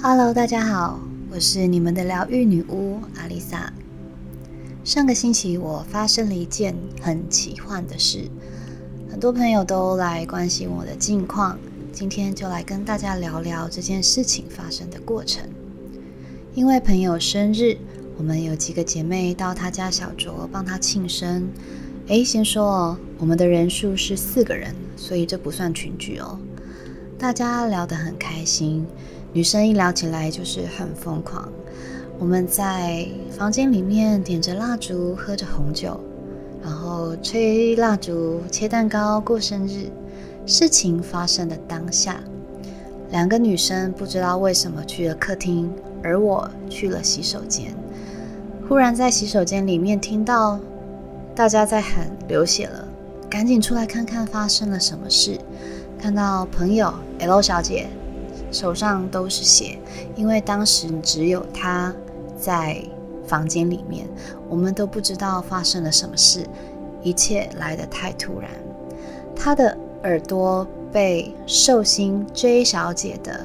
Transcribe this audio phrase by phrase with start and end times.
[0.00, 3.72] Hello，大家好，我是你们的疗愈女巫阿丽萨。
[4.84, 8.30] 上个星期我发生了一件很奇幻的事，
[9.10, 11.58] 很多朋友都来关心我的近况，
[11.92, 15.42] 今天就来跟大家聊聊这件事情发生的过程。
[16.54, 17.76] 因为朋友生日，
[18.16, 21.48] 我们有几个姐妹到她家小酌帮她庆生。
[22.06, 26.38] 诶，先说哦，我们的人数是四个人，所以这不算群聚哦。
[27.18, 28.86] 大家聊得很开心。
[29.32, 31.48] 女生一聊起来就是很疯狂。
[32.18, 36.00] 我们在房间里面点着蜡烛，喝着红酒，
[36.62, 39.90] 然后吹蜡烛、切蛋糕、过生日。
[40.46, 42.22] 事情发生的当下，
[43.10, 45.70] 两个女生不知道为什么去了客厅，
[46.02, 47.74] 而我去了洗手间。
[48.66, 50.58] 忽然在洗手间里面听到
[51.34, 52.88] 大家在喊流血了，
[53.28, 55.38] 赶紧出来看看发生了什么事。
[55.98, 57.88] 看到朋友 L 小姐。
[58.50, 59.78] 手上都是血，
[60.16, 61.94] 因为当时只有他
[62.36, 62.82] 在
[63.26, 64.08] 房间里面，
[64.48, 66.46] 我们都不知道发生了什么事，
[67.02, 68.50] 一切来得太突然。
[69.36, 73.44] 他的耳朵被寿星 J 小姐的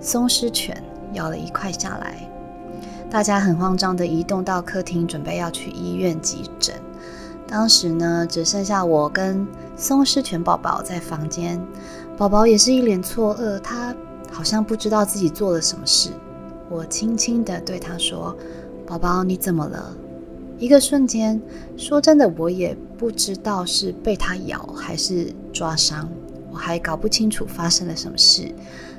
[0.00, 0.76] 松狮犬
[1.14, 2.28] 咬了一块下来，
[3.10, 6.74] 大家很慌张的移动到客厅，准备要去医院急诊。
[7.48, 11.58] 当时呢，只剩下我跟松狮犬宝宝在房间，
[12.18, 13.94] 宝宝也是一脸错愕，他。
[14.38, 16.10] 好像不知道自己做了什么事，
[16.70, 18.36] 我轻轻地对他说
[18.86, 19.92] ：“宝宝，你怎么了？”
[20.60, 21.42] 一个瞬间，
[21.76, 26.08] 说真的，我也不知道是被他咬还是抓伤，
[26.52, 28.54] 我还搞不清楚发生了什么事。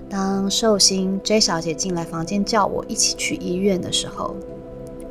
[0.10, 4.36] 当寿星 J 小姐进来房间叫我一起去医院的时候，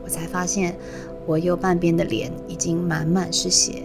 [0.05, 0.77] 我才发现
[1.25, 3.83] 我右半边的脸已经满满是血，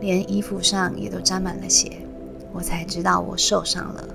[0.00, 2.04] 连衣服上也都沾满了血，
[2.52, 4.08] 我才知道我受伤了。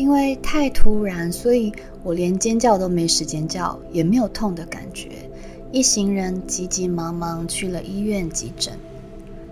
[0.00, 1.70] 因为太突然，所以
[2.02, 5.10] 我连尖叫都没时间叫，也没有痛的感觉。
[5.70, 8.72] 一行人急急忙忙去了医院急诊。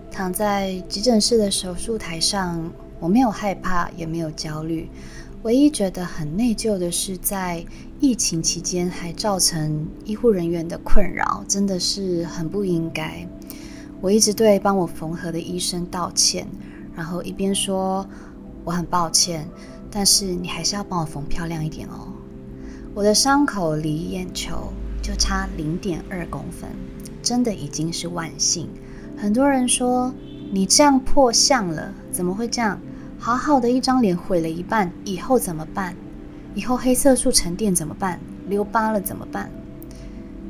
[0.09, 4.89] 躺在急诊室的手术台上，我没有害怕，也没有焦虑。
[5.43, 7.63] 唯一觉得很内疚的是，在
[7.99, 13.27] 疫情期间还造成医护人员的困扰，真的是很不应该。
[14.01, 16.47] 我一直对帮我缝合的医生道歉，
[16.95, 18.09] 然后一边说
[18.63, 19.47] 我很抱歉。
[19.91, 22.13] 但是你还是要帮我缝漂亮一点哦。
[22.93, 26.69] 我的伤口离眼球就差零点二公分，
[27.21, 28.69] 真的已经是万幸。
[29.17, 30.13] 很多人说
[30.51, 32.79] 你这样破相了，怎么会这样？
[33.17, 35.95] 好好的一张脸毁了一半，以后怎么办？
[36.55, 38.19] 以后黑色素沉淀怎么办？
[38.47, 39.51] 留疤了怎么办？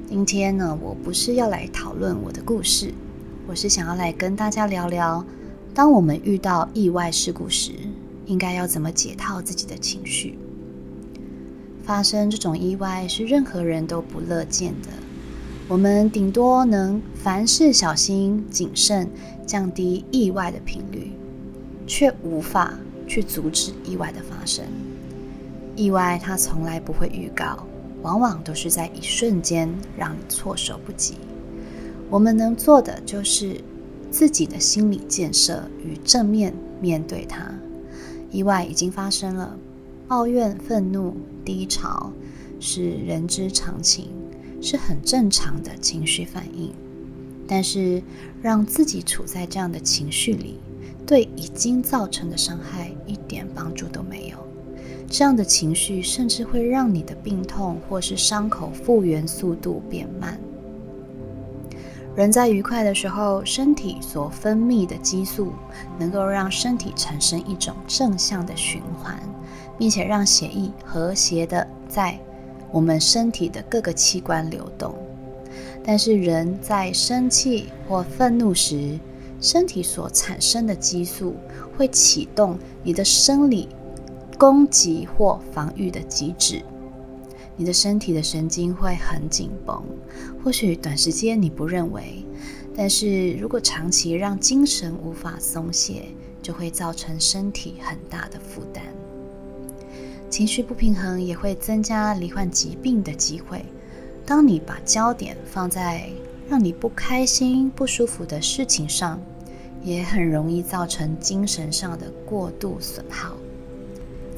[0.08, 2.94] 今天呢，我不是要来讨论我的故事，
[3.48, 5.26] 我是想要来跟大家聊聊，
[5.74, 7.74] 当我们遇到意外事故时。
[8.30, 10.38] 应该要怎么解套自己的情绪？
[11.84, 14.90] 发生这种意外是任何人都不乐见的。
[15.68, 19.10] 我们顶多能凡事小心谨慎，
[19.48, 21.12] 降低意外的频率，
[21.88, 22.76] 却无法
[23.08, 24.64] 去阻止意外的发生。
[25.76, 27.66] 意外它从来不会预告，
[28.04, 29.68] 往往都是在一瞬间
[29.98, 31.16] 让你措手不及。
[32.12, 33.60] 我们能做的就是
[34.12, 37.52] 自己的心理建设与正面面对它。
[38.32, 39.58] 意外已经发生了，
[40.08, 42.12] 抱怨、愤怒、低潮
[42.60, 44.10] 是人之常情，
[44.62, 46.72] 是很正常的情绪反应。
[47.48, 48.04] 但是，
[48.42, 50.60] 让自己处在这样的情绪里，
[51.06, 54.38] 对已经造成的伤害一点帮助都没有。
[55.10, 60.40] 这样的情绪甚至会让你的病痛或是伤口复原速度变慢。
[62.20, 65.54] 人在愉快的时候，身体所分泌的激素
[65.98, 69.18] 能够让身体产生一种正向的循环，
[69.78, 72.20] 并且让血液和谐的在
[72.74, 74.94] 我们身体的各个器官流动。
[75.82, 79.00] 但是人在生气或愤怒时，
[79.40, 81.38] 身体所产生的激素
[81.78, 83.70] 会启动你的生理
[84.38, 86.62] 攻击或防御的机制。
[87.60, 89.84] 你的身体的神经会很紧绷，
[90.42, 92.26] 或许短时间你不认为，
[92.74, 96.06] 但是如果长期让精神无法松懈，
[96.42, 98.82] 就会造成身体很大的负担。
[100.30, 103.66] 情绪不平衡也会增加罹患疾病的机会。
[104.26, 106.08] 当你把焦点放在
[106.48, 109.20] 让你不开心、不舒服的事情上，
[109.84, 113.36] 也很容易造成精神上的过度损耗。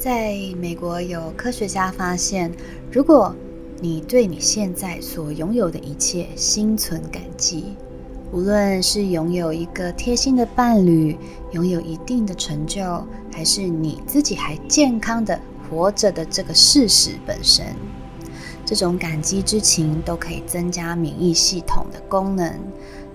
[0.02, 2.50] 在美国，有科学家发现，
[2.90, 3.32] 如果
[3.78, 7.76] 你对你现在所拥有的一切心存感激，
[8.32, 11.16] 无论是拥有一个贴心的伴侣，
[11.52, 15.40] 拥有一定的成就，还是你自己还健康的
[15.70, 17.64] 活着的这个事实本身。
[18.66, 22.52] 这种感激之情都可以增加免疫系统的功能，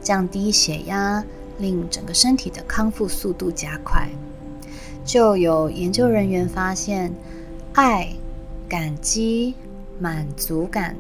[0.02, 1.22] 降低血压，
[1.58, 4.08] 令整个身体的康复速度加快。
[5.08, 7.12] 就有研究人员发现，
[7.74, 8.14] 爱、
[8.68, 9.56] 感激、
[10.02, 10.98] 满足感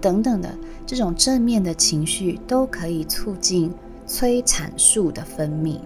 [0.00, 0.56] 等等的
[0.86, 3.72] 这种正面的情绪，都可以促进
[4.06, 5.80] 催产素的分泌。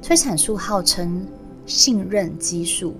[0.00, 1.26] 催产素号称
[1.66, 2.96] 信任激素。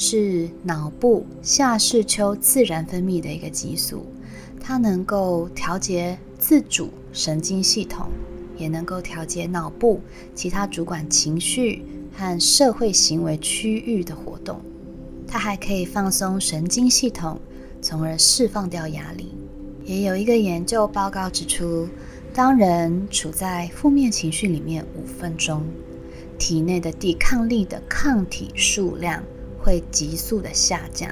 [0.00, 4.06] 是脑部下视丘自然分泌的一个激素，
[4.60, 8.06] 它能够调节自主神经系统，
[8.56, 10.00] 也能够调节脑部
[10.36, 11.82] 其他主管情绪
[12.18, 14.60] 和社会行为区域的活动。
[15.28, 17.38] 它还可以放松神经系统，
[17.80, 19.32] 从而释放掉压力。
[19.84, 21.88] 也有一个研究报告指出，
[22.34, 25.62] 当人处在负面情绪里面五分钟，
[26.36, 29.22] 体内的抵抗力的抗体数量。
[29.60, 31.10] 会急速的下降，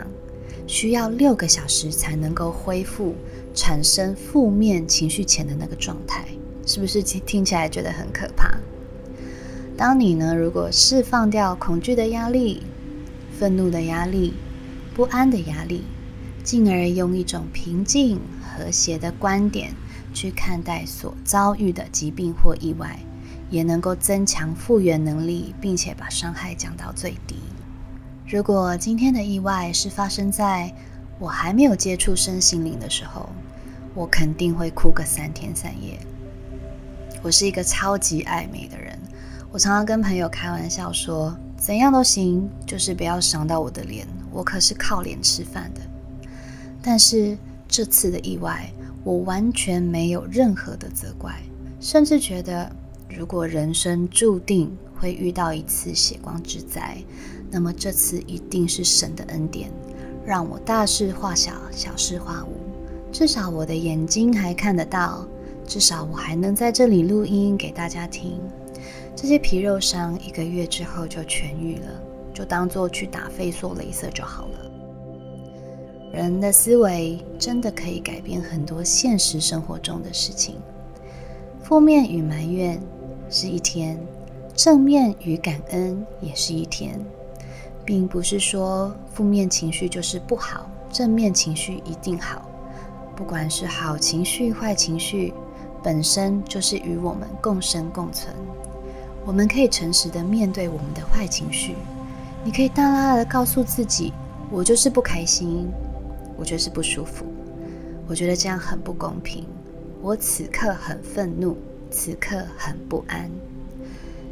[0.67, 3.15] 需要六个小时才能够恢复
[3.53, 6.25] 产生负面情绪前的那个状态，
[6.65, 8.57] 是不是听听起来觉得很可怕？
[9.77, 12.63] 当你呢，如果释放掉恐惧的压力、
[13.39, 14.33] 愤怒的压力、
[14.95, 15.85] 不安的压力，
[16.43, 19.75] 进而用一种平静和谐的观点
[20.15, 22.99] 去看待所遭遇的疾病或意外，
[23.51, 27.37] 也能够增强复原能力，并且把伤害降到最低。
[28.27, 30.75] 如果今天的意外是发生在
[31.19, 33.29] 我还没有接触身心灵的时候，
[33.95, 35.99] 我肯定会哭个三天三夜。
[37.23, 38.99] 我是一个超级爱美的人，
[39.57, 45.81] 我常常跟朋友开玩笑说，怎样都行，就是不要伤到我的脸，我可是靠脸吃饭的。
[46.83, 48.71] 但是这次的意外，
[49.03, 51.41] 我完全没有任何的责怪，
[51.81, 52.71] 甚至觉得，
[53.09, 56.99] 如果人生注定会遇到一次血光之灾。
[57.51, 59.71] 那么这次一定是神的恩典，
[60.27, 62.61] 让我大事化小，小事化无。
[63.11, 65.27] 至少我的眼睛还看得到，
[65.67, 68.39] 至少我还能在这里录音给大家听。
[69.17, 71.89] 这些皮肉伤一个月之后就痊愈了，
[72.35, 74.71] 就当做去打肺缩镭射就好了。
[76.13, 80.57] 人的思维真的可以改变很多现实生活中的事情。
[81.63, 82.79] 负面与埋怨
[83.31, 83.99] 是一天，
[84.55, 87.01] 正面与感恩也是一天。
[87.87, 92.43] 并不是说负面情绪就是不好，正面情绪一定好。
[93.15, 95.33] 不管是好情绪、坏情绪，
[95.83, 98.35] 本身就是与我们共生共存。
[99.27, 101.75] 我们可以诚实的面对我们的坏情绪。
[102.45, 104.13] 你可以大大的告诉自己
[104.51, 105.69] ：“我就是不开心，
[106.37, 107.27] 我就是不舒服，
[108.07, 109.45] 我觉得这样很不公平，
[110.01, 111.57] 我此刻很愤怒，
[111.91, 113.29] 此刻很不安。”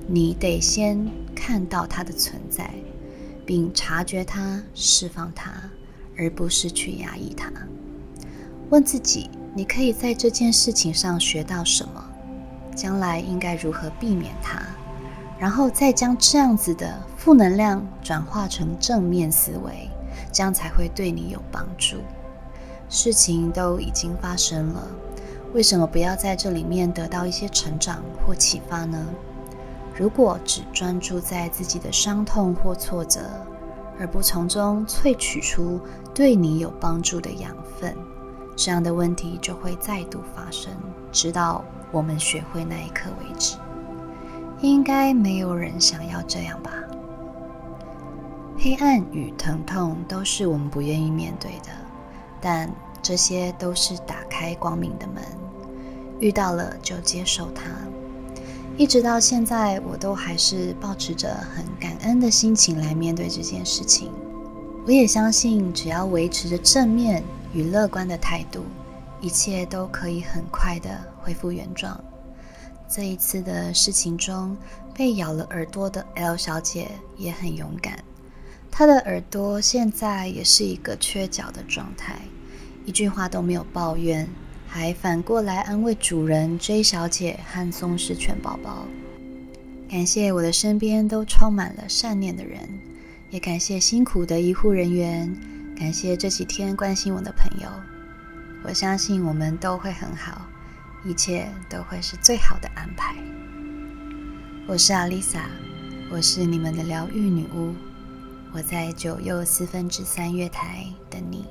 [0.06, 1.05] 你得先
[1.35, 2.70] 看到它的存在。
[3.47, 5.52] 并察觉它，释放它，
[6.17, 7.52] 而不是去压抑它。
[8.70, 12.02] 问自己：你可以在这件事情上学到什么？
[12.75, 14.62] 将来应该如何避免它？
[15.39, 19.91] 然后再将这样子的负能量转化成正面思维，
[20.33, 21.99] 这样才会对你有帮助。
[22.89, 24.87] 事情都已经发生了，
[25.53, 29.05] 为什么不要在这里面得到一些成长或启发呢？
[29.97, 33.21] 如果只专注在自己的伤痛或挫折，
[33.99, 35.81] 而不从中萃取出
[36.12, 37.97] 对你有帮助的养分，
[38.57, 40.73] 这样的问题就会再度发生，
[41.12, 43.57] 直到我们学会那一刻为止。
[44.64, 46.71] 应该没有人想要这样吧？
[48.59, 51.68] 黑暗与疼痛都是我们不愿意面对的，
[52.40, 52.71] 但
[53.02, 55.23] 这些都是打开光明的门，
[56.18, 57.64] 遇到了就接受它。
[58.78, 64.11] 一直到现在，我都还是保持着很感恩的心情来面对这件事情。
[64.87, 68.62] 我也相信，只要维持着正面与乐观的态度，
[69.21, 70.88] 一切都可以很快的
[71.23, 72.02] 恢复原状。
[72.88, 74.57] 这一次的事情中，
[74.95, 77.99] 被咬了耳朵的 L 小姐也很勇敢，
[78.71, 82.19] 她的耳朵现在也是一个缺角的状态，
[82.85, 84.29] 一句话都没有抱怨。
[84.67, 88.85] 还反过来安慰主人 J 小姐和松狮犬宝宝。
[89.88, 92.61] 感谢我的身边都充满了善念的人，
[93.31, 95.33] 也感谢辛苦的医护人员，
[95.79, 97.69] 感谢这几天关心我的朋友。
[98.64, 100.45] 我相信我们都会很好，
[101.04, 103.14] 一切都会是最好的安排。
[104.66, 105.50] 我是阿丽萨，
[106.11, 107.75] 我是你们的疗愈女巫，
[108.52, 111.44] 我在九又四分之三月台等你。